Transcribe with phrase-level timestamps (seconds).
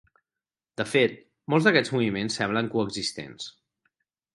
[0.81, 1.13] De fet,
[1.55, 3.51] molt d'aquests moviments semblen coexistents.